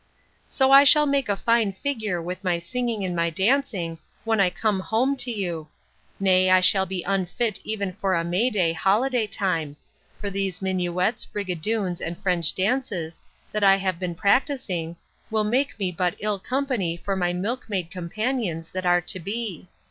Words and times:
So 0.49 0.71
I 0.71 0.83
shall 0.83 1.05
make 1.05 1.29
a 1.29 1.35
fine 1.35 1.73
figure 1.73 2.19
with 2.19 2.43
my 2.43 2.57
singing 2.57 3.05
and 3.05 3.15
my 3.15 3.29
dancing, 3.29 3.99
when 4.23 4.39
I 4.41 4.49
come 4.49 4.79
home 4.79 5.15
to 5.17 5.29
you! 5.29 5.67
Nay, 6.19 6.49
I 6.49 6.59
shall 6.59 6.87
be 6.87 7.03
unfit 7.03 7.59
even 7.63 7.93
for 7.93 8.15
a 8.15 8.23
May 8.23 8.49
day 8.49 8.73
holiday 8.73 9.27
time; 9.27 9.77
for 10.19 10.31
these 10.31 10.59
minuets, 10.59 11.27
rigadoons, 11.35 12.01
and 12.01 12.17
French 12.17 12.55
dances, 12.55 13.21
that 13.51 13.63
I 13.63 13.75
have 13.75 13.99
been 13.99 14.15
practising, 14.15 14.95
will 15.29 15.43
make 15.43 15.77
me 15.77 15.91
but 15.91 16.15
ill 16.17 16.39
company 16.39 16.97
for 16.97 17.15
my 17.15 17.31
milk 17.31 17.69
maid 17.69 17.91
companions 17.91 18.71
that 18.71 18.87
are 18.87 19.01
to 19.01 19.19
be. 19.19 19.67